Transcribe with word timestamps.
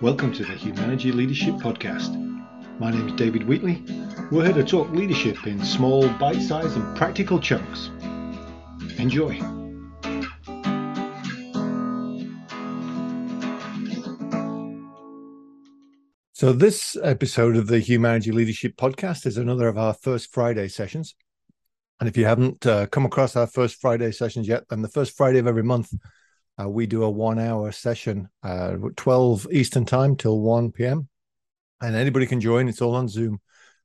Welcome 0.00 0.32
to 0.32 0.46
the 0.46 0.54
Humaneity 0.54 1.12
Leadership 1.12 1.56
Podcast. 1.56 2.16
My 2.78 2.90
name 2.90 3.08
is 3.08 3.12
David 3.16 3.46
Wheatley. 3.46 3.84
We're 4.30 4.46
here 4.46 4.54
to 4.54 4.64
talk 4.64 4.88
leadership 4.92 5.46
in 5.46 5.62
small, 5.62 6.08
bite 6.14 6.40
sized, 6.40 6.74
and 6.74 6.96
practical 6.96 7.38
chunks. 7.38 7.90
Enjoy. 8.98 9.38
So, 16.32 16.54
this 16.54 16.96
episode 17.02 17.56
of 17.56 17.66
the 17.66 17.80
Humaneity 17.80 18.32
Leadership 18.32 18.76
Podcast 18.76 19.26
is 19.26 19.36
another 19.36 19.68
of 19.68 19.76
our 19.76 19.92
first 19.92 20.32
Friday 20.32 20.68
sessions. 20.68 21.14
And 22.00 22.08
if 22.08 22.16
you 22.16 22.24
haven't 22.24 22.64
uh, 22.64 22.86
come 22.86 23.04
across 23.04 23.36
our 23.36 23.46
first 23.46 23.78
Friday 23.82 24.12
sessions 24.12 24.48
yet, 24.48 24.64
then 24.70 24.80
the 24.80 24.88
first 24.88 25.14
Friday 25.14 25.40
of 25.40 25.46
every 25.46 25.62
month, 25.62 25.92
uh, 26.60 26.68
we 26.68 26.86
do 26.86 27.04
a 27.04 27.10
one 27.10 27.38
hour 27.38 27.72
session, 27.72 28.28
uh, 28.42 28.76
12 28.96 29.46
Eastern 29.52 29.84
time 29.84 30.16
till 30.16 30.40
1 30.40 30.72
p.m. 30.72 31.08
And 31.80 31.96
anybody 31.96 32.26
can 32.26 32.40
join. 32.40 32.68
It's 32.68 32.82
all 32.82 32.94
on 32.94 33.08
Zoom 33.08 33.40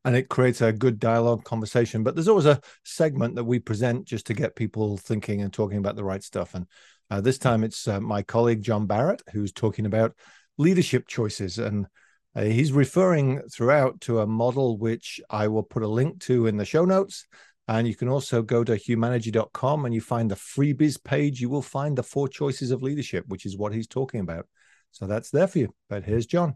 and 0.05 0.15
it 0.15 0.29
creates 0.29 0.61
a 0.61 0.71
good 0.71 0.99
dialogue 0.99 1.43
conversation. 1.43 2.03
But 2.03 2.15
there's 2.15 2.27
always 2.27 2.45
a 2.45 2.61
segment 2.83 3.35
that 3.35 3.43
we 3.43 3.59
present 3.59 4.05
just 4.05 4.27
to 4.27 4.35
get 4.35 4.55
people 4.55 4.97
thinking 4.97 5.41
and 5.41 5.51
talking 5.51 5.79
about 5.79 5.95
the 5.95 6.03
right 6.03 6.23
stuff. 6.23 6.53
And 6.53 6.67
uh, 7.09 7.21
this 7.21 7.39
time 7.39 7.63
it's 7.63 7.87
uh, 7.87 7.99
my 7.99 8.21
colleague, 8.21 8.61
John 8.61 8.85
Barrett, 8.85 9.23
who's 9.33 9.51
talking 9.51 9.87
about 9.87 10.15
leadership 10.59 11.07
choices. 11.07 11.57
And 11.57 11.87
uh, 12.35 12.43
he's 12.43 12.71
referring 12.71 13.41
throughout 13.49 13.99
to 14.01 14.19
a 14.19 14.27
model 14.27 14.77
which 14.77 15.19
I 15.29 15.47
will 15.47 15.63
put 15.63 15.81
a 15.81 15.87
link 15.87 16.19
to 16.21 16.45
in 16.45 16.57
the 16.57 16.65
show 16.65 16.85
notes 16.85 17.25
and 17.67 17.87
you 17.87 17.95
can 17.95 18.09
also 18.09 18.41
go 18.41 18.63
to 18.63 18.73
humaneity.com 18.73 19.85
and 19.85 19.93
you 19.93 20.01
find 20.01 20.29
the 20.29 20.35
freebies 20.35 21.03
page. 21.03 21.41
You 21.41 21.49
will 21.49 21.63
find 21.63 21.97
the 21.97 22.03
four 22.03 22.27
choices 22.27 22.71
of 22.71 22.83
leadership, 22.83 23.25
which 23.27 23.45
is 23.45 23.57
what 23.57 23.73
he's 23.73 23.87
talking 23.87 24.19
about. 24.19 24.47
So 24.91 25.07
that's 25.07 25.31
there 25.31 25.47
for 25.47 25.59
you. 25.59 25.73
But 25.89 26.03
here's 26.03 26.27
John. 26.27 26.55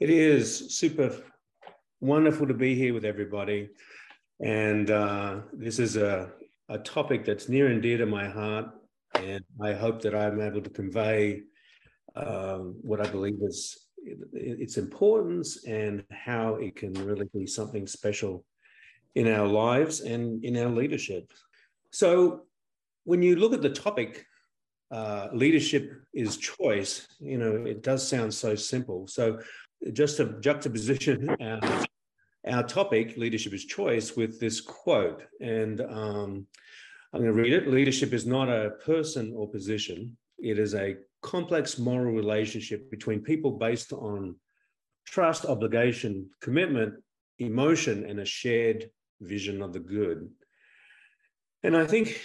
It 0.00 0.10
is 0.10 0.76
super 0.76 1.14
wonderful 2.00 2.46
to 2.46 2.54
be 2.54 2.74
here 2.74 2.94
with 2.94 3.04
everybody. 3.04 3.68
And 4.40 4.90
uh, 4.90 5.40
this 5.52 5.78
is 5.78 5.96
a, 5.96 6.32
a 6.68 6.78
topic 6.78 7.24
that's 7.24 7.48
near 7.48 7.68
and 7.68 7.82
dear 7.82 7.98
to 7.98 8.06
my 8.06 8.26
heart. 8.28 8.70
And 9.14 9.44
I 9.60 9.74
hope 9.74 10.00
that 10.02 10.14
I'm 10.14 10.40
able 10.40 10.62
to 10.62 10.70
convey 10.70 11.42
um, 12.16 12.76
what 12.80 13.06
I 13.06 13.08
believe 13.08 13.38
is 13.42 13.78
its 14.32 14.78
importance 14.78 15.64
and 15.66 16.02
how 16.10 16.54
it 16.54 16.74
can 16.74 16.92
really 16.94 17.28
be 17.32 17.46
something 17.46 17.86
special 17.86 18.44
in 19.14 19.28
our 19.28 19.46
lives 19.46 20.00
and 20.00 20.44
in 20.44 20.56
our 20.56 20.70
leadership. 20.70 21.30
So, 21.90 22.42
when 23.04 23.22
you 23.22 23.36
look 23.36 23.52
at 23.52 23.62
the 23.62 23.70
topic, 23.70 24.26
uh, 24.90 25.28
leadership 25.32 25.90
is 26.14 26.36
choice, 26.36 27.08
you 27.18 27.38
know, 27.38 27.64
it 27.66 27.82
does 27.82 28.06
sound 28.06 28.32
so 28.32 28.54
simple. 28.54 29.06
So, 29.06 29.40
just 29.92 30.16
to 30.18 30.40
juxtaposition 30.40 31.28
our, 31.40 31.84
our 32.46 32.62
topic, 32.62 33.16
leadership 33.16 33.52
is 33.52 33.64
choice, 33.64 34.16
with 34.16 34.38
this 34.40 34.60
quote, 34.60 35.22
and 35.40 35.80
um, 35.80 36.46
I'm 37.12 37.20
going 37.20 37.34
to 37.34 37.42
read 37.42 37.52
it 37.52 37.68
Leadership 37.68 38.12
is 38.12 38.26
not 38.26 38.48
a 38.48 38.70
person 38.84 39.34
or 39.36 39.50
position, 39.50 40.16
it 40.38 40.58
is 40.58 40.74
a 40.74 40.96
complex 41.22 41.78
moral 41.78 42.12
relationship 42.12 42.90
between 42.90 43.20
people 43.20 43.52
based 43.52 43.92
on 43.92 44.34
trust, 45.06 45.44
obligation, 45.44 46.28
commitment, 46.40 46.94
emotion, 47.38 48.06
and 48.06 48.20
a 48.20 48.24
shared 48.24 48.90
vision 49.22 49.62
of 49.62 49.72
the 49.72 49.80
good. 49.80 50.28
And 51.62 51.76
I 51.76 51.86
think, 51.86 52.20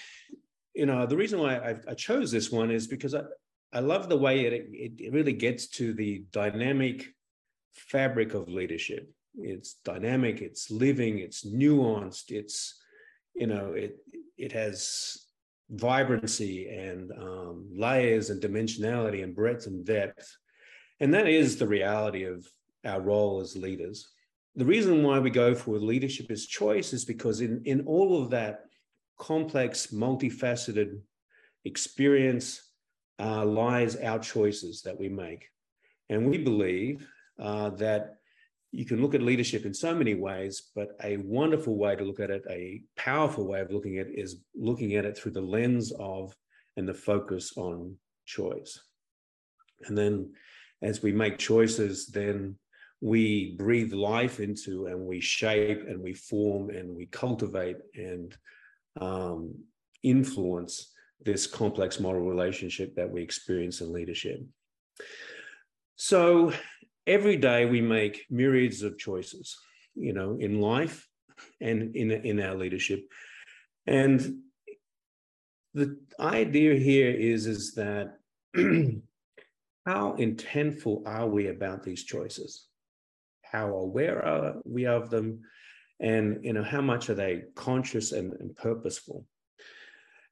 you 0.73 0.85
know, 0.85 1.05
the 1.05 1.17
reason 1.17 1.39
why 1.39 1.57
I, 1.57 1.75
I 1.87 1.93
chose 1.93 2.31
this 2.31 2.51
one 2.51 2.71
is 2.71 2.87
because 2.87 3.13
I, 3.13 3.21
I 3.73 3.79
love 3.79 4.09
the 4.09 4.17
way 4.17 4.45
it, 4.45 4.67
it 4.97 5.13
really 5.13 5.33
gets 5.33 5.67
to 5.67 5.93
the 5.93 6.25
dynamic 6.31 7.05
fabric 7.73 8.33
of 8.33 8.49
leadership. 8.49 9.11
It's 9.35 9.75
dynamic, 9.85 10.41
it's 10.41 10.71
living, 10.71 11.19
it's 11.19 11.45
nuanced, 11.45 12.31
it's, 12.31 12.75
you 13.35 13.47
know, 13.47 13.73
it, 13.73 13.97
it 14.37 14.51
has 14.53 15.17
vibrancy 15.69 16.69
and 16.69 17.11
um, 17.11 17.69
layers 17.75 18.29
and 18.29 18.41
dimensionality 18.41 19.23
and 19.23 19.35
breadth 19.35 19.67
and 19.67 19.85
depth. 19.85 20.35
And 20.99 21.13
that 21.13 21.27
is 21.27 21.57
the 21.57 21.67
reality 21.67 22.23
of 22.23 22.47
our 22.83 23.01
role 23.01 23.41
as 23.41 23.55
leaders 23.55 24.07
the 24.57 24.65
reason 24.65 25.03
why 25.03 25.19
we 25.19 25.29
go 25.29 25.53
for 25.53 25.77
leadership 25.77 26.31
as 26.31 26.47
choice 26.47 26.91
is 26.91 27.05
because 27.05 27.41
in, 27.41 27.61
in 27.65 27.81
all 27.81 28.21
of 28.21 28.31
that 28.31 28.61
complex, 29.19 29.87
multifaceted 29.87 30.99
experience 31.63 32.61
uh, 33.19 33.45
lies 33.45 33.95
our 33.97 34.17
choices 34.17 34.81
that 34.81 34.99
we 34.99 35.09
make. 35.09 35.47
And 36.09 36.27
we 36.27 36.39
believe 36.39 37.07
uh, 37.39 37.69
that 37.71 38.15
you 38.71 38.83
can 38.83 38.99
look 38.99 39.13
at 39.13 39.21
leadership 39.21 39.63
in 39.63 39.75
so 39.75 39.93
many 39.93 40.15
ways, 40.15 40.71
but 40.75 40.89
a 41.03 41.17
wonderful 41.17 41.77
way 41.77 41.95
to 41.95 42.03
look 42.03 42.19
at 42.19 42.31
it, 42.31 42.43
a 42.49 42.81
powerful 42.95 43.47
way 43.47 43.61
of 43.61 43.71
looking 43.71 43.99
at 43.99 44.07
it 44.07 44.17
is 44.17 44.41
looking 44.55 44.95
at 44.95 45.05
it 45.05 45.15
through 45.15 45.33
the 45.33 45.41
lens 45.41 45.93
of 45.99 46.35
and 46.77 46.87
the 46.87 46.95
focus 46.95 47.53
on 47.57 47.95
choice. 48.25 48.79
And 49.85 49.95
then 49.95 50.33
as 50.81 51.03
we 51.03 51.11
make 51.11 51.37
choices, 51.37 52.07
then 52.07 52.55
we 53.01 53.55
breathe 53.57 53.93
life 53.93 54.39
into 54.39 54.87
and 54.87 54.99
we 54.99 55.19
shape 55.19 55.81
and 55.87 56.01
we 56.01 56.13
form 56.13 56.69
and 56.69 56.95
we 56.95 57.05
cultivate 57.07 57.77
and 57.95 58.35
um, 58.99 59.53
influence 60.03 60.93
this 61.23 61.45
complex 61.45 61.99
moral 61.99 62.27
relationship 62.27 62.95
that 62.95 63.09
we 63.09 63.21
experience 63.21 63.81
in 63.81 63.93
leadership. 63.93 64.41
So 65.95 66.53
every 67.05 67.37
day 67.37 67.65
we 67.65 67.81
make 67.81 68.25
myriads 68.29 68.81
of 68.81 68.97
choices, 68.97 69.57
you 69.95 70.13
know, 70.13 70.37
in 70.39 70.61
life 70.61 71.07
and 71.61 71.95
in, 71.95 72.11
in 72.11 72.39
our 72.39 72.55
leadership. 72.55 73.01
And 73.85 74.39
the 75.73 75.97
idea 76.19 76.75
here 76.75 77.11
is, 77.11 77.45
is 77.45 77.75
that 77.75 78.17
how 79.85 80.15
intentful 80.17 81.03
are 81.05 81.27
we 81.27 81.47
about 81.47 81.83
these 81.83 82.03
choices? 82.03 82.67
How 83.51 83.69
aware 83.69 84.23
are 84.25 84.55
we 84.65 84.85
of 84.85 85.09
them 85.09 85.41
and 85.99 86.43
you 86.43 86.53
know 86.53 86.63
how 86.63 86.81
much 86.81 87.09
are 87.09 87.15
they 87.15 87.43
conscious 87.55 88.11
and, 88.11 88.33
and 88.33 88.55
purposeful. 88.55 89.25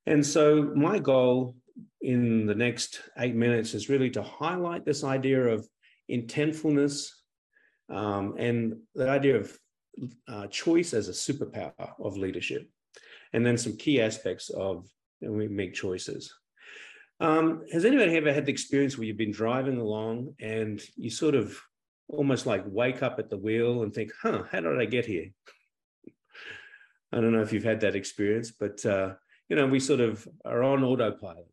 And 0.05 0.25
so 0.25 0.71
my 0.75 0.99
goal 0.99 1.55
in 2.01 2.45
the 2.45 2.55
next 2.55 3.01
eight 3.17 3.35
minutes 3.35 3.73
is 3.73 3.89
really 3.89 4.09
to 4.11 4.21
highlight 4.21 4.85
this 4.85 5.03
idea 5.03 5.47
of 5.47 5.67
intentfulness 6.11 7.09
um, 7.89 8.35
and 8.37 8.77
the 8.93 9.09
idea 9.09 9.37
of 9.37 9.57
uh, 10.27 10.47
choice 10.47 10.93
as 10.93 11.09
a 11.09 11.11
superpower 11.11 11.93
of 11.99 12.17
leadership 12.17 12.69
and 13.33 13.45
then 13.45 13.57
some 13.57 13.75
key 13.77 14.01
aspects 14.01 14.49
of 14.49 14.87
when 15.19 15.37
we 15.37 15.47
make 15.47 15.73
choices. 15.73 16.33
Um, 17.19 17.63
has 17.71 17.85
anybody 17.85 18.15
ever 18.17 18.33
had 18.33 18.45
the 18.45 18.51
experience 18.51 18.97
where 18.97 19.07
you've 19.07 19.17
been 19.17 19.31
driving 19.31 19.77
along 19.77 20.35
and 20.39 20.81
you 20.95 21.09
sort 21.09 21.33
of 21.33 21.57
almost 22.07 22.45
like 22.45 22.63
wake 22.66 23.01
up 23.03 23.19
at 23.19 23.29
the 23.29 23.38
wheel 23.38 23.83
and 23.83 23.93
think, 23.93 24.11
huh, 24.21 24.43
how 24.51 24.61
did 24.61 24.79
I 24.79 24.85
get 24.85 25.05
here? 25.05 25.31
I 27.11 27.21
don't 27.21 27.31
know 27.31 27.41
if 27.41 27.53
you've 27.53 27.63
had 27.63 27.81
that 27.81 27.95
experience, 27.95 28.51
but 28.51 28.85
uh, 28.85 29.13
you 29.49 29.55
know, 29.55 29.67
we 29.67 29.79
sort 29.79 29.99
of 29.99 30.27
are 30.44 30.63
on 30.63 30.83
autopilot, 30.83 31.47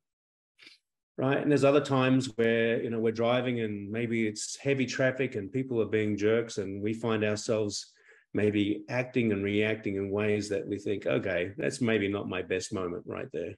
right? 1.17 1.39
And 1.39 1.51
there's 1.51 1.65
other 1.65 1.81
times 1.81 2.27
where 2.37 2.83
you 2.83 2.91
know 2.91 2.99
we're 2.99 3.13
driving 3.13 3.61
and 3.61 3.91
maybe 3.91 4.27
it's 4.27 4.57
heavy 4.57 4.87
traffic 4.87 5.35
and 5.35 5.53
people 5.53 5.81
are 5.81 5.87
being 5.87 6.17
jerks, 6.17 6.59
and 6.59 6.83
we 6.83 6.95
find 6.95 7.25
ourselves 7.25 7.93
maybe 8.35 8.83
acting 8.89 9.31
and 9.33 9.45
reacting 9.45 9.97
in 9.97 10.11
ways 10.11 10.49
that 10.49 10.67
we 10.67 10.79
think, 10.79 11.07
okay, 11.07 11.53
that's 11.59 11.81
maybe 11.81 12.09
not 12.09 12.29
my 12.29 12.41
best 12.43 12.73
moment 12.73 13.05
right 13.07 13.29
there. 13.33 13.55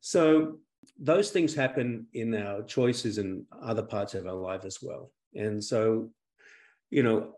so 0.00 0.58
those 0.98 1.30
things 1.30 1.54
happen 1.54 2.06
in 2.14 2.34
our 2.34 2.62
choices 2.62 3.18
and 3.18 3.44
other 3.60 3.82
parts 3.82 4.14
of 4.14 4.26
our 4.26 4.34
life 4.34 4.64
as 4.64 4.78
well. 4.80 5.10
And 5.34 5.62
so, 5.62 6.10
you 6.90 7.02
know, 7.02 7.34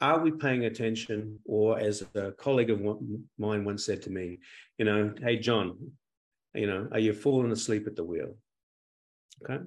are 0.00 0.20
we 0.20 0.30
paying 0.30 0.64
attention? 0.64 1.38
Or 1.44 1.78
as 1.78 2.04
a 2.14 2.32
colleague 2.32 2.70
of 2.70 2.80
mine 3.38 3.64
once 3.64 3.84
said 3.84 4.02
to 4.02 4.10
me, 4.10 4.38
you 4.78 4.84
know, 4.84 5.12
hey, 5.20 5.38
John, 5.38 5.92
you 6.54 6.66
know, 6.66 6.88
are 6.92 6.98
you 6.98 7.12
falling 7.12 7.52
asleep 7.52 7.86
at 7.86 7.96
the 7.96 8.04
wheel? 8.04 8.36
Okay. 9.42 9.62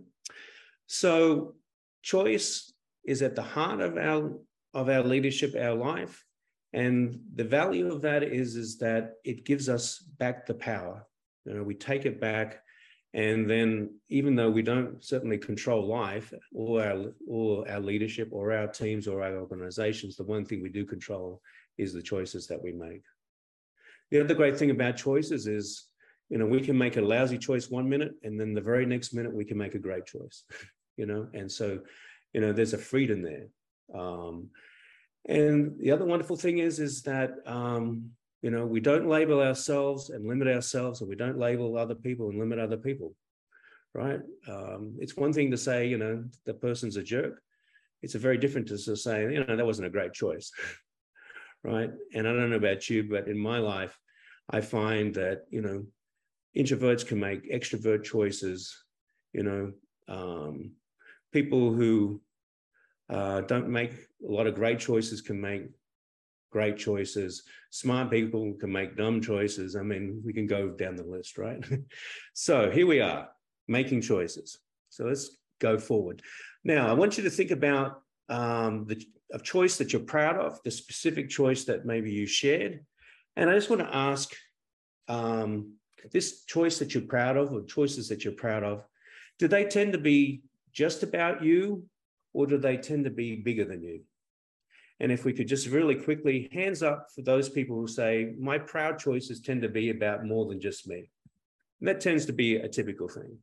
So 0.88 1.56
choice 2.02 2.74
is 3.06 3.22
at 3.22 3.36
the 3.36 3.42
heart 3.42 3.82
of 3.82 3.98
our 3.98 4.38
of 4.74 4.90
our 4.90 5.04
leadership, 5.04 5.56
our 5.56 5.74
life. 5.76 6.24
And 6.74 7.20
the 7.36 7.44
value 7.44 7.92
of 7.92 8.02
that 8.04 8.24
is, 8.24 8.56
is 8.56 8.78
that 8.78 9.16
it 9.26 9.44
gives 9.44 9.68
us 9.68 10.00
back 10.00 10.46
the 10.46 10.54
power. 10.54 11.06
You 11.46 11.56
know, 11.56 11.64
we 11.64 11.76
take 11.76 12.06
it 12.06 12.22
back 12.22 12.62
and 13.14 13.50
then, 13.50 14.00
even 14.08 14.36
though 14.36 14.50
we 14.50 14.62
don't 14.62 15.04
certainly 15.04 15.38
control 15.38 15.86
life 15.86 16.34
or 16.54 16.82
our, 16.82 17.14
or 17.28 17.70
our 17.70 17.82
leadership 17.82 18.30
or 18.32 18.54
our 18.54 18.68
teams 18.68 19.06
or 19.06 19.22
our 19.22 19.38
organizations, 19.38 20.16
the 20.16 20.24
one 20.24 20.46
thing 20.46 20.62
we 20.62 20.70
do 20.70 20.86
control 20.86 21.42
is 21.78 21.92
the 21.94 22.02
choices 22.02 22.48
that 22.48 22.62
we 22.62 22.72
make. 22.72 23.04
The 24.12 24.22
other 24.22 24.34
great 24.34 24.58
thing 24.58 24.72
about 24.72 24.96
choices 24.96 25.46
is, 25.46 25.88
you 26.30 26.38
know, 26.38 26.46
we 26.46 26.62
can 26.62 26.78
make 26.78 26.96
a 26.96 27.02
lousy 27.02 27.38
choice 27.38 27.70
one 27.70 27.90
minute, 27.90 28.14
and 28.24 28.40
then 28.40 28.54
the 28.54 28.62
very 28.62 28.86
next 28.86 29.14
minute 29.14 29.34
we 29.34 29.46
can 29.46 29.58
make 29.58 29.76
a 29.76 29.80
great 29.80 30.06
choice, 30.06 30.46
you 30.96 31.06
know. 31.06 31.28
And 31.34 31.52
so, 31.52 31.80
you 32.32 32.40
know, 32.40 32.54
there's 32.54 32.74
a 32.74 32.78
freedom 32.78 33.22
there. 33.22 33.48
Um, 33.94 34.52
and 35.28 35.78
the 35.80 35.92
other 35.92 36.06
wonderful 36.06 36.38
thing 36.38 36.60
is, 36.60 36.80
is 36.80 37.02
that 37.04 37.32
um, 37.46 38.12
you 38.42 38.52
know 38.52 38.66
we 38.66 38.80
don't 38.80 39.08
label 39.08 39.42
ourselves 39.42 40.10
and 40.10 40.28
limit 40.28 40.48
ourselves, 40.48 41.02
and 41.02 41.10
we 41.10 41.16
don't 41.16 41.38
label 41.38 41.78
other 41.78 41.96
people 41.96 42.30
and 42.30 42.40
limit 42.40 42.60
other 42.60 42.78
people, 42.78 43.16
right? 43.94 44.20
Um, 44.48 44.96
it's 45.00 45.18
one 45.18 45.34
thing 45.34 45.52
to 45.52 45.58
say, 45.58 45.88
you 45.88 45.98
know, 45.98 46.24
the 46.46 46.54
person's 46.54 46.98
a 46.98 47.04
jerk. 47.04 47.42
It's 48.02 48.16
a 48.16 48.20
very 48.20 48.38
different 48.38 48.68
to 48.70 48.78
say, 48.78 49.22
you 49.32 49.44
know, 49.46 49.56
that 49.56 49.66
wasn't 49.66 49.88
a 49.88 49.92
great 49.92 50.14
choice, 50.14 50.52
right? 51.64 51.92
And 52.16 52.28
I 52.28 52.34
don't 52.34 52.50
know 52.50 52.56
about 52.56 52.90
you, 52.90 53.04
but 53.04 53.28
in 53.28 53.38
my 53.38 53.60
life, 53.60 53.98
I 54.50 54.62
find 54.62 55.14
that 55.16 55.46
you 55.50 55.62
know 55.62 55.86
introverts 56.56 57.06
can 57.06 57.20
make 57.20 57.52
extrovert 57.52 58.04
choices 58.04 58.84
you 59.34 59.44
know 59.44 59.72
um, 60.08 60.72
people 61.32 61.74
who 61.74 62.22
uh, 63.10 63.42
don't 63.42 63.70
make 63.70 63.92
a 64.28 64.32
lot 64.32 64.48
of 64.48 64.56
great 64.56 64.80
choices 64.80 65.22
can 65.22 65.40
make 65.40 65.64
great 66.52 66.78
choices. 66.78 67.44
Smart 67.70 68.12
people 68.12 68.54
can 68.60 68.72
make 68.72 68.98
dumb 68.98 69.22
choices. 69.22 69.76
I 69.76 69.82
mean 69.82 70.22
we 70.26 70.34
can 70.34 70.48
go 70.48 70.70
down 70.70 70.96
the 70.96 71.04
list 71.04 71.38
right? 71.38 71.64
So 72.34 72.70
here 72.70 72.88
we 72.88 73.02
are 73.02 73.30
making 73.68 74.02
choices. 74.02 74.60
So 74.90 75.06
let's 75.06 75.38
go 75.60 75.78
forward. 75.78 76.22
Now 76.64 76.88
i 76.88 76.94
want 76.94 77.18
you 77.18 77.24
to 77.24 77.30
think 77.30 77.52
about 77.52 78.02
um, 78.30 78.86
the 78.86 79.04
a 79.34 79.40
choice 79.40 79.78
that 79.78 79.94
you're 79.94 80.02
proud 80.02 80.36
of 80.36 80.62
the 80.64 80.72
specific 80.72 81.30
choice 81.30 81.64
that 81.66 81.86
maybe 81.86 82.12
you 82.12 82.28
shared. 82.28 82.86
And 83.38 83.50
i 83.50 83.54
just 83.54 83.70
want 83.70 83.82
to 83.82 83.96
ask 83.96 84.36
um, 85.08 85.74
this 86.12 86.44
choice 86.46 86.80
that 86.80 86.94
you're 86.94 87.04
proud 87.04 87.38
of 87.38 87.52
or 87.54 87.64
choices 87.64 88.10
that 88.10 88.24
you're 88.24 88.34
proud 88.34 88.64
of, 88.64 88.86
do 89.40 89.48
they 89.48 89.66
tend 89.66 89.94
to 89.94 90.00
be 90.00 90.42
just 90.72 91.04
about 91.04 91.44
you 91.44 91.86
or 92.34 92.48
do 92.48 92.58
they 92.58 92.78
tend 92.78 93.04
to 93.06 93.10
be 93.10 93.36
bigger 93.36 93.66
than 93.66 93.84
you? 93.84 94.02
And 95.02 95.12
if 95.12 95.26
we 95.26 95.34
could 95.34 95.50
just 95.50 95.68
really 95.68 95.96
quickly, 95.96 96.50
hands 96.54 96.82
up 96.82 97.08
for 97.14 97.22
those 97.24 97.50
people 97.50 97.76
who 97.76 97.88
say, 97.88 98.34
my 98.40 98.58
proud 98.58 98.98
choices 98.98 99.42
tend 99.42 99.62
to 99.64 99.70
be 99.70 99.90
about 99.90 100.26
more 100.26 100.46
than 100.46 100.62
just 100.62 100.88
me. 100.88 101.10
And 101.82 101.90
that 101.90 102.00
tends 102.00 102.26
to 102.28 102.34
be 102.34 102.56
a 102.56 102.70
typical 102.70 103.10
thing, 103.10 103.38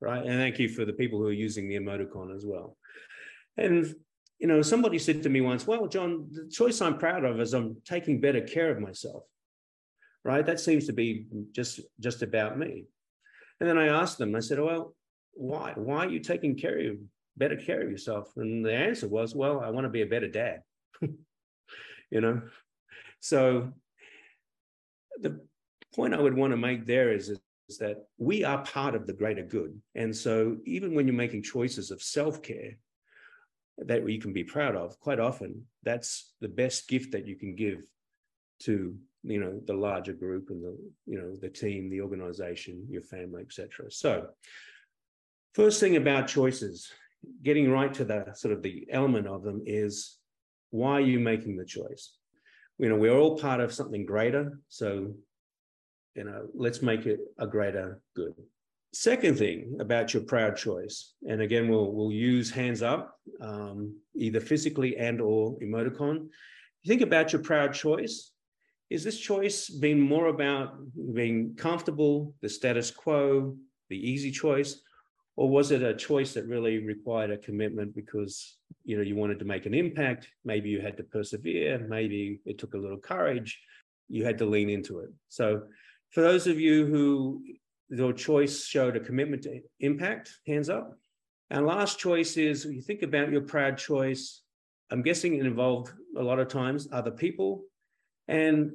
right? 0.00 0.24
And 0.24 0.38
thank 0.38 0.58
you 0.58 0.68
for 0.68 0.86
the 0.86 0.94
people 0.94 1.18
who 1.18 1.26
are 1.26 1.32
using 1.32 1.68
the 1.68 1.76
emoticon 1.76 2.34
as 2.34 2.46
well. 2.46 2.78
And, 3.58 3.94
you 4.38 4.46
know, 4.46 4.62
somebody 4.62 4.98
said 4.98 5.22
to 5.24 5.28
me 5.28 5.42
once, 5.42 5.66
well, 5.66 5.86
John, 5.88 6.28
the 6.32 6.48
choice 6.50 6.80
I'm 6.80 6.96
proud 6.96 7.24
of 7.24 7.40
is 7.40 7.52
I'm 7.52 7.76
taking 7.84 8.20
better 8.20 8.40
care 8.40 8.70
of 8.70 8.80
myself 8.80 9.24
right? 10.24 10.44
That 10.44 10.60
seems 10.60 10.86
to 10.86 10.92
be 10.92 11.26
just 11.52 11.80
just 12.00 12.22
about 12.22 12.58
me. 12.58 12.84
And 13.60 13.68
then 13.68 13.78
I 13.78 13.88
asked 13.88 14.18
them, 14.18 14.34
I 14.34 14.40
said, 14.40 14.58
well, 14.58 14.94
why? 15.32 15.72
Why 15.74 16.06
are 16.06 16.08
you 16.08 16.20
taking 16.20 16.56
care 16.56 16.78
of 16.90 16.96
better 17.36 17.56
care 17.56 17.82
of 17.82 17.90
yourself? 17.90 18.32
And 18.36 18.64
the 18.64 18.74
answer 18.74 19.08
was, 19.08 19.34
well, 19.34 19.60
I 19.60 19.70
want 19.70 19.84
to 19.84 19.90
be 19.90 20.02
a 20.02 20.06
better 20.06 20.28
dad. 20.28 20.62
you 22.10 22.20
know? 22.20 22.42
So 23.20 23.72
the 25.20 25.40
point 25.94 26.14
I 26.14 26.20
would 26.20 26.34
want 26.34 26.52
to 26.52 26.56
make 26.56 26.86
there 26.86 27.12
is, 27.12 27.28
is 27.68 27.78
that 27.78 28.06
we 28.18 28.44
are 28.44 28.64
part 28.64 28.94
of 28.94 29.06
the 29.06 29.12
greater 29.12 29.42
good. 29.42 29.80
And 29.94 30.14
so 30.14 30.56
even 30.64 30.94
when 30.94 31.06
you're 31.06 31.16
making 31.16 31.42
choices 31.42 31.90
of 31.90 32.02
self-care 32.02 32.76
that 33.78 34.08
you 34.08 34.20
can 34.20 34.32
be 34.32 34.44
proud 34.44 34.76
of, 34.76 34.98
quite 35.00 35.20
often 35.20 35.66
that's 35.82 36.32
the 36.40 36.48
best 36.48 36.88
gift 36.88 37.12
that 37.12 37.26
you 37.26 37.36
can 37.36 37.54
give 37.54 37.82
to 38.60 38.96
you 39.22 39.40
know 39.40 39.60
the 39.66 39.74
larger 39.74 40.12
group 40.12 40.50
and 40.50 40.62
the 40.62 40.76
you 41.06 41.20
know 41.20 41.36
the 41.36 41.48
team 41.48 41.90
the 41.90 42.00
organization 42.00 42.86
your 42.88 43.02
family 43.02 43.42
etc 43.42 43.90
so 43.90 44.28
first 45.54 45.80
thing 45.80 45.96
about 45.96 46.26
choices 46.26 46.90
getting 47.42 47.70
right 47.70 47.92
to 47.92 48.04
the 48.04 48.32
sort 48.34 48.54
of 48.54 48.62
the 48.62 48.86
element 48.90 49.26
of 49.26 49.42
them 49.42 49.62
is 49.66 50.18
why 50.70 50.92
are 50.92 51.00
you 51.00 51.20
making 51.20 51.56
the 51.56 51.64
choice? 51.64 52.16
You 52.78 52.88
know 52.88 52.96
we're 52.96 53.16
all 53.16 53.38
part 53.38 53.60
of 53.60 53.72
something 53.72 54.06
greater 54.06 54.58
so 54.68 55.12
you 56.14 56.24
know 56.24 56.48
let's 56.54 56.80
make 56.82 57.06
it 57.06 57.20
a 57.38 57.46
greater 57.46 58.00
good. 58.14 58.34
Second 58.92 59.38
thing 59.38 59.76
about 59.80 60.14
your 60.14 60.22
proud 60.22 60.56
choice 60.56 61.14
and 61.28 61.40
again 61.42 61.68
we'll 61.68 61.92
we'll 61.92 62.12
use 62.12 62.50
hands 62.50 62.82
up 62.82 63.18
um, 63.40 63.94
either 64.16 64.40
physically 64.40 64.96
and 64.96 65.20
or 65.20 65.58
emoticon. 65.60 66.28
Think 66.86 67.02
about 67.02 67.32
your 67.32 67.42
proud 67.42 67.74
choice. 67.74 68.32
Is 68.88 69.04
this 69.04 69.20
choice 69.20 69.68
been 69.68 70.00
more 70.00 70.26
about 70.28 70.78
being 71.14 71.54
comfortable, 71.54 72.34
the 72.40 72.48
status 72.48 72.90
quo, 72.90 73.56
the 73.88 74.10
easy 74.10 74.30
choice, 74.30 74.80
or 75.40 75.48
was 75.48 75.70
it 75.70 75.82
a 75.82 75.94
choice 75.94 76.34
that 76.34 76.46
really 76.46 76.84
required 76.84 77.30
a 77.30 77.38
commitment 77.38 77.94
because 77.94 78.58
you 78.84 78.94
know 78.94 79.02
you 79.02 79.16
wanted 79.16 79.38
to 79.38 79.46
make 79.46 79.64
an 79.64 79.72
impact? 79.72 80.28
Maybe 80.44 80.68
you 80.68 80.82
had 80.82 80.98
to 80.98 81.02
persevere. 81.02 81.78
Maybe 81.88 82.40
it 82.44 82.58
took 82.58 82.74
a 82.74 82.78
little 82.78 82.98
courage. 82.98 83.58
You 84.10 84.22
had 84.22 84.36
to 84.36 84.44
lean 84.44 84.68
into 84.68 84.98
it. 84.98 85.08
So, 85.28 85.62
for 86.10 86.20
those 86.20 86.46
of 86.46 86.60
you 86.60 86.84
who 86.84 87.42
your 87.88 88.12
choice 88.12 88.66
showed 88.66 88.96
a 88.96 89.00
commitment 89.00 89.44
to 89.44 89.62
impact, 89.80 90.30
hands 90.46 90.68
up. 90.68 90.92
And 91.48 91.64
last 91.64 91.98
choice 91.98 92.36
is 92.36 92.66
you 92.66 92.82
think 92.82 93.00
about 93.00 93.32
your 93.32 93.40
proud 93.40 93.78
choice. 93.78 94.42
I'm 94.90 95.00
guessing 95.00 95.36
it 95.36 95.46
involved 95.46 95.90
a 96.18 96.22
lot 96.22 96.38
of 96.38 96.48
times 96.48 96.86
other 96.92 97.12
people 97.12 97.62
and 98.28 98.72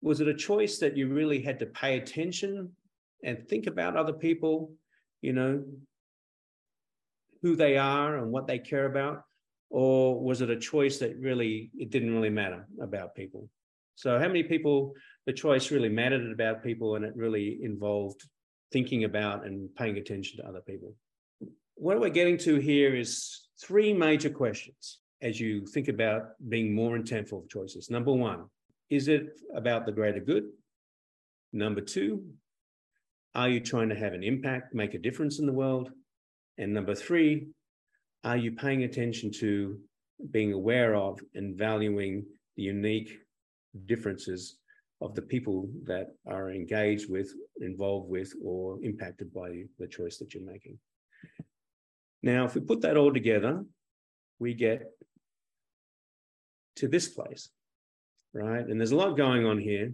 was 0.00 0.22
it 0.22 0.28
a 0.28 0.34
choice 0.34 0.78
that 0.78 0.96
you 0.96 1.12
really 1.12 1.42
had 1.42 1.58
to 1.58 1.66
pay 1.66 1.98
attention 1.98 2.70
and 3.22 3.46
think 3.48 3.66
about 3.66 3.96
other 3.96 4.12
people, 4.12 4.72
you 5.24 5.32
know, 5.32 5.64
who 7.40 7.56
they 7.56 7.78
are 7.78 8.18
and 8.18 8.30
what 8.30 8.46
they 8.46 8.58
care 8.58 8.84
about? 8.84 9.22
Or 9.70 10.20
was 10.20 10.42
it 10.42 10.50
a 10.50 10.58
choice 10.58 10.98
that 10.98 11.18
really, 11.18 11.70
it 11.76 11.90
didn't 11.90 12.14
really 12.14 12.30
matter 12.30 12.66
about 12.80 13.14
people? 13.14 13.48
So, 13.96 14.18
how 14.18 14.28
many 14.28 14.42
people 14.42 14.92
the 15.26 15.32
choice 15.32 15.70
really 15.70 15.88
mattered 15.88 16.30
about 16.30 16.62
people 16.62 16.96
and 16.96 17.04
it 17.04 17.16
really 17.16 17.58
involved 17.62 18.20
thinking 18.70 19.04
about 19.04 19.46
and 19.46 19.74
paying 19.74 19.96
attention 19.96 20.38
to 20.38 20.46
other 20.46 20.60
people? 20.60 20.94
What 21.76 22.00
we're 22.00 22.10
getting 22.10 22.38
to 22.38 22.56
here 22.56 22.94
is 22.94 23.48
three 23.60 23.92
major 23.92 24.30
questions 24.30 24.98
as 25.22 25.40
you 25.40 25.64
think 25.66 25.88
about 25.88 26.22
being 26.48 26.74
more 26.74 26.98
intentful 26.98 27.42
of 27.44 27.48
choices. 27.48 27.88
Number 27.88 28.12
one, 28.12 28.44
is 28.90 29.08
it 29.08 29.40
about 29.54 29.86
the 29.86 29.92
greater 29.92 30.20
good? 30.20 30.44
Number 31.52 31.80
two, 31.80 32.24
are 33.34 33.48
you 33.48 33.60
trying 33.60 33.88
to 33.88 33.96
have 33.96 34.12
an 34.12 34.22
impact, 34.22 34.74
make 34.74 34.94
a 34.94 34.98
difference 34.98 35.38
in 35.38 35.46
the 35.46 35.52
world? 35.52 35.90
And 36.58 36.72
number 36.72 36.94
three, 36.94 37.48
are 38.22 38.36
you 38.36 38.52
paying 38.52 38.84
attention 38.84 39.30
to 39.40 39.78
being 40.30 40.52
aware 40.52 40.94
of 40.94 41.18
and 41.34 41.56
valuing 41.56 42.24
the 42.56 42.62
unique 42.62 43.10
differences 43.86 44.58
of 45.00 45.14
the 45.14 45.22
people 45.22 45.68
that 45.84 46.14
are 46.26 46.50
engaged 46.50 47.10
with, 47.10 47.28
involved 47.60 48.08
with, 48.08 48.32
or 48.42 48.78
impacted 48.82 49.34
by 49.34 49.64
the 49.78 49.88
choice 49.88 50.18
that 50.18 50.32
you're 50.32 50.50
making? 50.50 50.78
Now, 52.22 52.44
if 52.44 52.54
we 52.54 52.60
put 52.60 52.80
that 52.82 52.96
all 52.96 53.12
together, 53.12 53.64
we 54.38 54.54
get 54.54 54.90
to 56.76 56.88
this 56.88 57.08
place, 57.08 57.50
right? 58.32 58.66
And 58.66 58.80
there's 58.80 58.92
a 58.92 58.96
lot 58.96 59.16
going 59.16 59.44
on 59.44 59.58
here. 59.58 59.92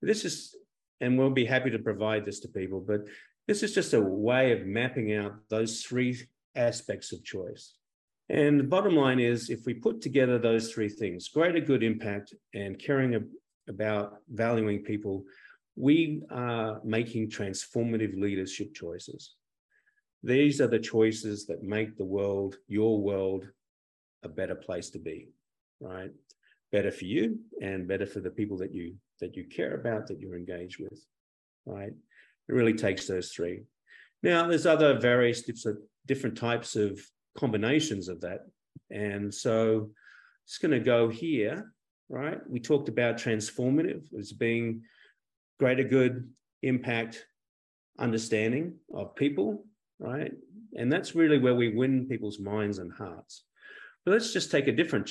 But 0.00 0.06
This 0.06 0.24
is, 0.24 0.54
and 1.00 1.18
we'll 1.18 1.30
be 1.30 1.44
happy 1.44 1.70
to 1.70 1.78
provide 1.78 2.24
this 2.24 2.40
to 2.40 2.48
people, 2.48 2.80
but 2.80 3.00
this 3.46 3.62
is 3.62 3.74
just 3.74 3.94
a 3.94 4.00
way 4.00 4.52
of 4.52 4.66
mapping 4.66 5.14
out 5.14 5.34
those 5.50 5.82
three 5.82 6.18
aspects 6.56 7.12
of 7.12 7.24
choice. 7.24 7.74
And 8.30 8.58
the 8.58 8.64
bottom 8.64 8.96
line 8.96 9.20
is 9.20 9.50
if 9.50 9.66
we 9.66 9.74
put 9.74 10.00
together 10.00 10.38
those 10.38 10.72
three 10.72 10.88
things, 10.88 11.28
greater 11.28 11.60
good 11.60 11.82
impact 11.82 12.32
and 12.54 12.78
caring 12.78 13.28
about 13.68 14.16
valuing 14.30 14.82
people, 14.82 15.24
we 15.76 16.22
are 16.30 16.80
making 16.84 17.30
transformative 17.30 18.18
leadership 18.18 18.74
choices. 18.74 19.34
These 20.22 20.60
are 20.62 20.68
the 20.68 20.78
choices 20.78 21.46
that 21.46 21.62
make 21.62 21.98
the 21.98 22.04
world, 22.04 22.56
your 22.66 22.98
world, 22.98 23.46
a 24.22 24.28
better 24.28 24.54
place 24.54 24.88
to 24.90 24.98
be, 24.98 25.28
right? 25.80 26.10
Better 26.72 26.90
for 26.90 27.04
you 27.04 27.40
and 27.60 27.86
better 27.86 28.06
for 28.06 28.20
the 28.20 28.30
people 28.30 28.56
that 28.58 28.72
you 28.72 28.94
that 29.20 29.36
you 29.36 29.44
care 29.44 29.74
about, 29.74 30.06
that 30.08 30.20
you're 30.20 30.36
engaged 30.36 30.80
with, 30.80 31.04
right? 31.66 31.92
It 32.48 32.52
really 32.52 32.74
takes 32.74 33.06
those 33.06 33.30
three. 33.30 33.62
Now, 34.22 34.46
there's 34.46 34.66
other 34.66 34.98
various 34.98 35.42
uh, 35.66 35.72
different 36.06 36.36
types 36.36 36.76
of 36.76 37.00
combinations 37.36 38.08
of 38.08 38.20
that. 38.22 38.40
And 38.90 39.32
so 39.32 39.90
it's 40.44 40.58
going 40.58 40.72
to 40.72 40.80
go 40.80 41.08
here, 41.08 41.72
right? 42.08 42.38
We 42.48 42.60
talked 42.60 42.88
about 42.88 43.16
transformative 43.16 44.02
as 44.18 44.32
being 44.32 44.82
greater 45.58 45.84
good, 45.84 46.28
impact, 46.62 47.24
understanding 47.98 48.74
of 48.92 49.14
people, 49.14 49.64
right? 49.98 50.32
And 50.76 50.92
that's 50.92 51.14
really 51.14 51.38
where 51.38 51.54
we 51.54 51.74
win 51.74 52.08
people's 52.08 52.40
minds 52.40 52.78
and 52.78 52.92
hearts. 52.92 53.44
But 54.04 54.12
let's 54.12 54.32
just 54.32 54.50
take 54.50 54.68
a 54.68 54.72
different 54.72 55.06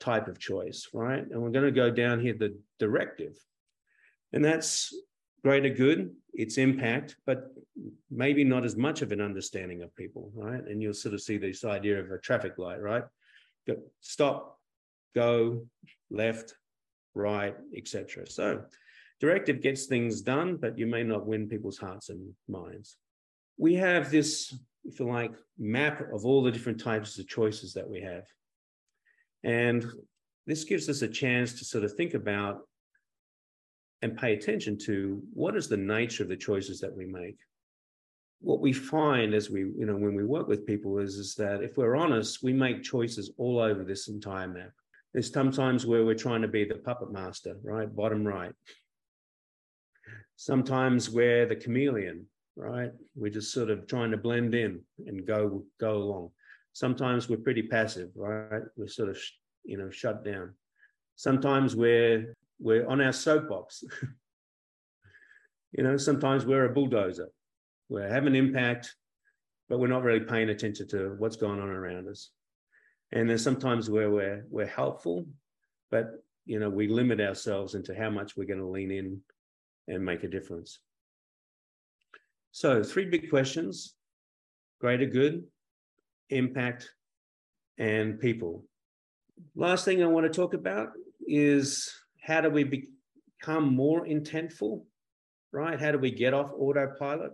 type 0.00 0.26
of 0.26 0.38
choice, 0.38 0.88
right? 0.92 1.24
And 1.30 1.40
we're 1.40 1.50
going 1.50 1.66
to 1.66 1.70
go 1.70 1.90
down 1.90 2.20
here, 2.20 2.34
the 2.34 2.58
directive. 2.78 3.36
And 4.32 4.44
that's 4.44 4.94
greater 5.44 5.68
good, 5.68 6.14
its 6.34 6.58
impact, 6.58 7.16
but 7.26 7.52
maybe 8.10 8.44
not 8.44 8.64
as 8.64 8.76
much 8.76 9.02
of 9.02 9.12
an 9.12 9.20
understanding 9.20 9.82
of 9.82 9.94
people, 9.94 10.32
right? 10.34 10.64
And 10.66 10.82
you'll 10.82 10.94
sort 10.94 11.14
of 11.14 11.20
see 11.20 11.38
this 11.38 11.64
idea 11.64 12.00
of 12.00 12.10
a 12.10 12.18
traffic 12.18 12.58
light, 12.58 12.80
right? 12.80 13.04
Stop, 14.00 14.58
go, 15.14 15.66
left, 16.10 16.54
right, 17.14 17.54
etc. 17.76 18.28
So 18.28 18.62
directive 19.20 19.60
gets 19.60 19.86
things 19.86 20.20
done, 20.22 20.56
but 20.56 20.78
you 20.78 20.86
may 20.86 21.02
not 21.02 21.26
win 21.26 21.48
people's 21.48 21.78
hearts 21.78 22.08
and 22.08 22.32
minds. 22.48 22.96
We 23.58 23.74
have 23.74 24.10
this, 24.10 24.54
if 24.84 24.98
you 24.98 25.06
like, 25.06 25.32
map 25.58 26.00
of 26.12 26.24
all 26.24 26.42
the 26.42 26.50
different 26.50 26.80
types 26.80 27.18
of 27.18 27.28
choices 27.28 27.74
that 27.74 27.88
we 27.88 28.00
have. 28.00 28.24
And 29.44 29.84
this 30.46 30.64
gives 30.64 30.88
us 30.88 31.02
a 31.02 31.08
chance 31.08 31.58
to 31.58 31.64
sort 31.64 31.84
of 31.84 31.94
think 31.94 32.14
about 32.14 32.60
and 34.02 34.16
pay 34.16 34.32
attention 34.32 34.78
to 34.78 35.22
what 35.32 35.56
is 35.56 35.68
the 35.68 35.76
nature 35.76 36.22
of 36.22 36.28
the 36.28 36.36
choices 36.36 36.80
that 36.80 36.94
we 36.94 37.04
make. 37.04 37.36
What 38.40 38.60
we 38.60 38.72
find 38.72 39.34
as 39.34 39.50
we, 39.50 39.60
you 39.60 39.84
know, 39.84 39.96
when 39.96 40.14
we 40.14 40.24
work 40.24 40.48
with 40.48 40.66
people 40.66 40.98
is, 40.98 41.16
is 41.16 41.34
that 41.34 41.62
if 41.62 41.76
we're 41.76 41.96
honest, 41.96 42.42
we 42.42 42.54
make 42.54 42.82
choices 42.82 43.30
all 43.36 43.58
over 43.58 43.84
this 43.84 44.08
entire 44.08 44.48
map. 44.48 44.70
There's 45.12 45.32
sometimes 45.32 45.84
where 45.84 46.04
we're 46.04 46.14
trying 46.14 46.42
to 46.42 46.48
be 46.48 46.64
the 46.64 46.76
puppet 46.76 47.12
master, 47.12 47.56
right? 47.62 47.94
Bottom 47.94 48.26
right. 48.26 48.52
Sometimes 50.36 51.10
we're 51.10 51.46
the 51.46 51.56
chameleon, 51.56 52.26
right? 52.56 52.92
We're 53.14 53.32
just 53.32 53.52
sort 53.52 53.70
of 53.70 53.86
trying 53.86 54.12
to 54.12 54.16
blend 54.16 54.54
in 54.54 54.80
and 55.06 55.26
go 55.26 55.64
go 55.78 55.96
along. 55.96 56.30
Sometimes 56.72 57.28
we're 57.28 57.38
pretty 57.38 57.62
passive, 57.62 58.10
right? 58.14 58.62
We're 58.76 58.88
sort 58.88 59.08
of, 59.08 59.18
you 59.64 59.76
know, 59.76 59.90
shut 59.90 60.24
down. 60.24 60.54
Sometimes 61.16 61.76
we're 61.76 62.34
we're 62.58 62.86
on 62.86 63.00
our 63.00 63.12
soapbox. 63.12 63.82
you 65.72 65.82
know, 65.82 65.96
sometimes 65.96 66.44
we're 66.46 66.66
a 66.66 66.72
bulldozer. 66.72 67.28
We 67.88 68.02
have 68.02 68.26
an 68.26 68.36
impact, 68.36 68.94
but 69.68 69.78
we're 69.78 69.88
not 69.88 70.04
really 70.04 70.24
paying 70.24 70.50
attention 70.50 70.86
to 70.88 71.16
what's 71.18 71.36
going 71.36 71.60
on 71.60 71.68
around 71.68 72.08
us. 72.08 72.30
And 73.12 73.28
then 73.28 73.38
sometimes 73.38 73.90
where 73.90 74.10
we're 74.10 74.46
we're 74.48 74.66
helpful, 74.66 75.26
but 75.90 76.22
you 76.46 76.58
know, 76.58 76.70
we 76.70 76.88
limit 76.88 77.20
ourselves 77.20 77.74
into 77.74 77.94
how 77.94 78.10
much 78.10 78.36
we're 78.36 78.46
going 78.46 78.60
to 78.60 78.66
lean 78.66 78.90
in 78.90 79.20
and 79.88 80.04
make 80.04 80.24
a 80.24 80.28
difference. 80.28 80.80
So 82.52 82.82
three 82.82 83.04
big 83.04 83.30
questions, 83.30 83.94
greater 84.80 85.06
good, 85.06 85.44
impact, 86.30 86.88
and 87.78 88.20
people. 88.20 88.64
Last 89.54 89.84
thing 89.84 90.02
I 90.02 90.06
want 90.06 90.30
to 90.30 90.36
talk 90.36 90.54
about 90.54 90.88
is 91.26 91.90
how 92.22 92.40
do 92.40 92.50
we 92.50 92.64
become 92.64 93.74
more 93.74 94.06
intentful, 94.06 94.84
right? 95.52 95.80
How 95.80 95.92
do 95.92 95.98
we 95.98 96.10
get 96.10 96.34
off 96.34 96.52
autopilot? 96.52 97.32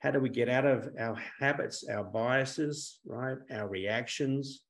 How 0.00 0.10
do 0.10 0.20
we 0.20 0.28
get 0.28 0.48
out 0.48 0.64
of 0.64 0.88
our 0.98 1.18
habits, 1.40 1.84
our 1.90 2.04
biases, 2.04 3.00
right? 3.04 3.36
Our 3.50 3.68
reactions. 3.68 4.62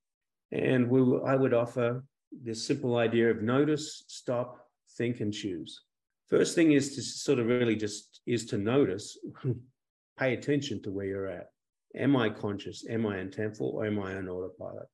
And 0.51 0.89
we, 0.89 1.01
I 1.27 1.37
would 1.37 1.55
offer 1.55 2.03
this 2.33 2.67
simple 2.67 2.97
idea 2.97 3.31
of 3.31 3.43
notice, 3.43 4.05
stop, 4.09 4.59
think, 4.97 5.21
and 5.21 5.33
choose. 5.33 5.83
First 6.29 6.55
thing 6.55 6.73
is 6.73 6.95
to 6.95 7.03
sort 7.03 7.39
of 7.39 7.47
really 7.47 7.77
just 7.77 8.21
is 8.27 8.47
to 8.47 8.59
notice, 8.59 9.19
pay 10.19 10.35
attention 10.35 10.83
to 10.83 10.91
where 10.91 11.07
you're 11.07 11.29
at. 11.29 11.47
Am 11.97 12.17
I 12.17 12.31
conscious? 12.31 12.85
Am 12.89 13.07
I 13.07 13.17
intentful? 13.17 13.73
Or 13.73 13.87
am 13.87 13.99
I 13.99 14.15
on 14.15 14.29
autopilot? 14.29 14.87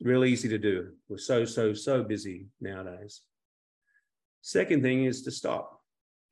Real 0.00 0.24
easy 0.24 0.48
to 0.48 0.58
do. 0.58 0.92
We're 1.08 1.18
so, 1.18 1.44
so, 1.44 1.72
so 1.72 2.02
busy 2.02 2.46
nowadays. 2.60 3.22
Second 4.42 4.82
thing 4.82 5.04
is 5.04 5.22
to 5.22 5.30
stop. 5.30 5.80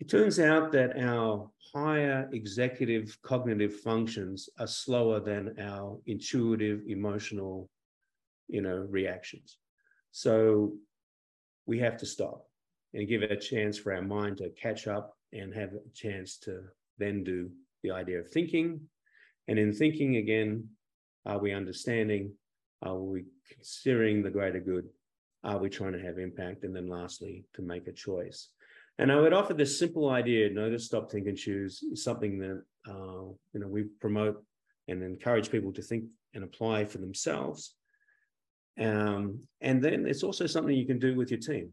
It 0.01 0.09
turns 0.09 0.41
out 0.41 0.73
that 0.73 0.99
our 0.99 1.49
higher 1.73 2.29
executive 2.33 3.17
cognitive 3.23 3.81
functions 3.81 4.49
are 4.59 4.67
slower 4.67 5.21
than 5.21 5.55
our 5.61 5.99
intuitive 6.07 6.81
emotional, 6.89 7.71
you 8.49 8.63
know, 8.63 8.87
reactions. 8.91 9.59
So 10.11 10.75
we 11.67 11.79
have 11.79 11.97
to 11.99 12.07
stop 12.07 12.47
and 12.95 13.09
give 13.09 13.23
it 13.23 13.33
a 13.33 13.37
chance 13.37 13.79
for 13.79 13.95
our 13.95 14.03
mind 14.03 14.39
to 14.39 14.51
catch 14.51 14.87
up 14.87 15.17
and 15.33 15.55
have 15.55 15.71
a 15.73 15.89
chance 15.95 16.37
to 16.39 16.65
then 16.99 17.25
do 17.25 17.51
the 17.83 17.93
idea 17.93 18.19
of 18.19 18.29
thinking. 18.29 18.81
And 19.49 19.59
in 19.59 19.73
thinking 19.73 20.17
again, 20.17 20.69
are 21.27 21.39
we 21.39 21.53
understanding? 21.53 22.33
Are 22.83 22.99
we 22.99 23.25
considering 23.51 24.23
the 24.23 24.31
greater 24.31 24.61
good? 24.61 24.89
Are 25.45 25.59
we 25.59 25.69
trying 25.69 25.93
to 25.93 26.03
have 26.03 26.19
impact? 26.19 26.65
And 26.65 26.75
then 26.75 26.87
lastly, 26.87 27.45
to 27.55 27.63
make 27.63 27.89
a 27.89 27.93
choice. 27.93 28.49
And 28.99 29.11
I 29.11 29.21
would 29.21 29.33
offer 29.33 29.55
this 29.55 29.79
simple 29.79 30.11
idea, 30.11 30.51
notice, 30.51 30.87
stop, 30.87 31.11
think, 31.11 31.27
and 31.27 31.37
choose 31.37 31.83
is 31.83 32.05
something 32.05 32.39
that 32.39 32.63
uh, 32.89 33.25
you 33.53 33.61
know 33.61 33.69
we 33.69 33.85
promote 34.01 34.43
and 34.89 35.03
encourage 35.03 35.51
people 35.51 35.73
to 35.73 35.83
think 35.83 36.05
and 36.35 36.45
apply 36.45 36.85
for 36.85 36.99
themselves. 36.99 37.75
Um, 38.81 39.41
and 39.61 39.83
then 39.83 40.07
it's 40.07 40.23
also 40.23 40.47
something 40.47 40.75
you 40.75 40.87
can 40.87 40.99
do 40.99 41.17
with 41.17 41.31
your 41.31 41.41
team. 41.41 41.73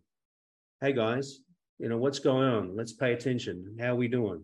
Hey 0.81 0.93
guys, 0.93 1.39
you 1.77 1.89
know 1.89 1.97
what's 1.97 2.19
going 2.19 2.47
on? 2.47 2.75
Let's 2.75 2.93
pay 2.93 3.13
attention. 3.13 3.77
How 3.79 3.93
are 3.93 3.95
we 3.95 4.07
doing? 4.07 4.43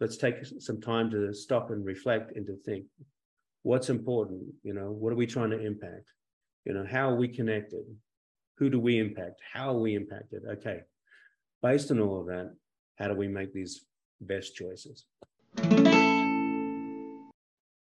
Let's 0.00 0.16
take 0.16 0.36
some 0.60 0.80
time 0.80 1.10
to 1.10 1.34
stop 1.34 1.70
and 1.70 1.84
reflect 1.84 2.36
and 2.36 2.46
to 2.46 2.56
think. 2.64 2.84
What's 3.62 3.90
important? 3.90 4.42
You 4.62 4.74
know, 4.74 4.92
what 4.92 5.12
are 5.12 5.16
we 5.16 5.26
trying 5.26 5.50
to 5.50 5.58
impact? 5.58 6.06
You 6.64 6.74
know, 6.74 6.86
how 6.88 7.10
are 7.10 7.16
we 7.16 7.26
connected? 7.26 7.82
Who 8.58 8.70
do 8.70 8.78
we 8.78 8.98
impact? 8.98 9.40
How 9.52 9.70
are 9.70 9.78
we 9.80 9.96
impacted? 9.96 10.42
Okay. 10.48 10.80
Based 11.62 11.90
on 11.90 11.98
all 11.98 12.20
of 12.20 12.26
that, 12.26 12.54
how 12.96 13.08
do 13.08 13.14
we 13.14 13.26
make 13.26 13.52
these 13.52 13.84
best 14.20 14.54
choices? 14.54 15.04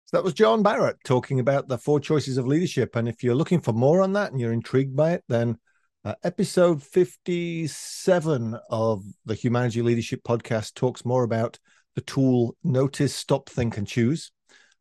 So 0.05 0.19
that 0.19 0.25
was 0.25 0.35
John 0.35 0.63
Barrett 0.63 0.99
talking 1.05 1.41
about 1.41 1.69
the 1.69 1.79
four 1.79 1.99
choices 1.99 2.37
of 2.37 2.47
leadership. 2.47 2.95
And 2.95 3.09
if 3.09 3.25
you're 3.25 3.35
looking 3.35 3.63
for 3.63 3.73
more 3.73 4.03
on 4.03 4.13
that 4.13 4.33
and 4.33 4.39
you're 4.41 4.53
intrigued 4.53 4.95
by 4.95 5.13
it, 5.13 5.25
then 5.29 5.57
uh, 6.05 6.15
episode 6.23 6.83
57 6.83 8.59
of 8.69 9.03
the 9.25 9.35
Humaneity 9.35 9.83
Leadership 9.83 10.23
podcast 10.23 10.75
talks 10.75 11.07
more 11.07 11.23
about 11.23 11.59
the 11.95 12.01
tool 12.01 12.57
Notice, 12.63 13.15
Stop, 13.15 13.49
Think, 13.49 13.77
and 13.77 13.87
Choose. 13.87 14.33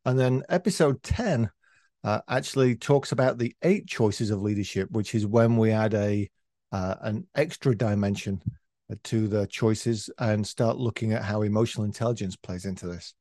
And 0.06 0.18
then 0.18 0.44
episode 0.50 1.03
10 1.03 1.50
uh, 2.03 2.22
actually 2.27 2.75
talks 2.75 3.12
about 3.12 3.38
the 3.38 3.56
eight 3.62 3.88
choices 3.88 4.32
of 4.32 4.41
leadership, 4.41 4.89
which 4.91 5.13
is 5.13 5.27
when 5.27 5.58
we 5.58 5.72
add 5.72 5.94
a 5.94 6.30
uh, 6.72 6.96
an 7.01 7.27
extra 7.36 7.75
dimension 7.75 8.41
to 9.03 9.27
the 9.27 9.48
choices 9.48 10.10
and 10.20 10.46
start 10.46 10.77
looking 10.77 11.13
at 11.13 11.24
how 11.24 11.41
emotional 11.41 11.86
intelligence 11.86 12.36
plays 12.36 12.65
into 12.65 12.88
this. 12.88 13.13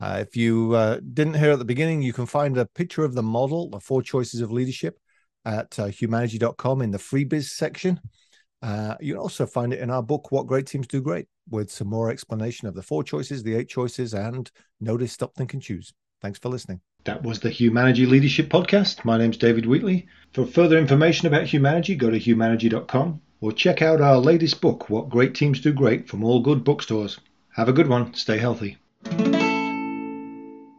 Uh, 0.00 0.18
if 0.20 0.36
you 0.36 0.72
uh, 0.74 0.98
didn't 1.12 1.34
hear 1.34 1.52
at 1.52 1.58
the 1.58 1.64
beginning, 1.64 2.02
you 2.02 2.12
can 2.12 2.26
find 2.26 2.56
a 2.58 2.66
picture 2.66 3.04
of 3.04 3.14
the 3.14 3.22
model, 3.22 3.70
the 3.70 3.78
four 3.78 4.02
choices 4.02 4.40
of 4.40 4.50
leadership, 4.50 4.98
at 5.44 5.78
uh, 5.78 5.86
humaneity.com 5.86 6.82
in 6.82 6.90
the 6.90 6.98
freebies 6.98 7.50
section. 7.50 8.00
Uh, 8.62 8.94
you 9.00 9.14
can 9.14 9.20
also 9.20 9.44
find 9.44 9.72
it 9.72 9.80
in 9.80 9.90
our 9.90 10.02
book, 10.02 10.30
What 10.30 10.46
Great 10.46 10.66
Teams 10.66 10.86
Do 10.86 11.00
Great, 11.00 11.26
with 11.50 11.70
some 11.70 11.88
more 11.88 12.10
explanation 12.10 12.68
of 12.68 12.74
the 12.74 12.82
four 12.82 13.02
choices, 13.02 13.42
the 13.42 13.56
eight 13.56 13.68
choices, 13.68 14.14
and 14.14 14.50
notice, 14.80 15.12
stop, 15.12 15.34
think, 15.34 15.52
and 15.52 15.62
choose. 15.62 15.92
Thanks 16.20 16.38
for 16.38 16.48
listening. 16.48 16.80
That 17.04 17.22
was 17.24 17.40
the 17.40 17.50
Humaneity 17.50 18.08
Leadership 18.08 18.48
Podcast. 18.48 19.04
My 19.04 19.18
name's 19.18 19.36
David 19.36 19.66
Wheatley. 19.66 20.06
For 20.32 20.46
further 20.46 20.78
information 20.78 21.26
about 21.26 21.46
Humaneity, 21.46 21.98
go 21.98 22.10
to 22.10 22.20
humaneity.com 22.20 23.20
or 23.40 23.52
check 23.52 23.82
out 23.82 24.00
our 24.00 24.18
latest 24.18 24.60
book, 24.60 24.88
What 24.88 25.08
Great 25.08 25.34
Teams 25.34 25.60
Do 25.60 25.72
Great, 25.72 26.08
from 26.08 26.22
all 26.22 26.40
good 26.40 26.62
bookstores. 26.62 27.18
Have 27.56 27.68
a 27.68 27.72
good 27.72 27.88
one. 27.88 28.14
Stay 28.14 28.38
healthy. 28.38 28.78